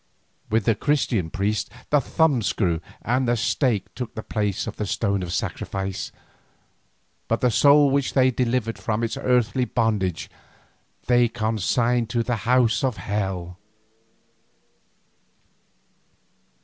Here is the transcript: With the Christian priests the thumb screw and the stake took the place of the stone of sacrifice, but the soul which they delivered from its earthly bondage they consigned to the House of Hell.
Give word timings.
With 0.49 0.65
the 0.65 0.73
Christian 0.73 1.29
priests 1.29 1.69
the 1.91 2.01
thumb 2.01 2.41
screw 2.41 2.81
and 3.03 3.27
the 3.27 3.35
stake 3.37 3.93
took 3.93 4.15
the 4.15 4.23
place 4.23 4.65
of 4.65 4.77
the 4.77 4.87
stone 4.87 5.21
of 5.21 5.31
sacrifice, 5.31 6.11
but 7.27 7.41
the 7.41 7.51
soul 7.51 7.91
which 7.91 8.13
they 8.15 8.31
delivered 8.31 8.79
from 8.79 9.03
its 9.03 9.15
earthly 9.15 9.63
bondage 9.65 10.27
they 11.05 11.27
consigned 11.27 12.09
to 12.09 12.23
the 12.23 12.37
House 12.49 12.83
of 12.83 12.97
Hell. 12.97 13.59